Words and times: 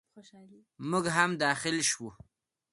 موږ 0.89 1.05
هم 1.17 1.29
داخل 1.43 1.75
شوو. 1.89 2.09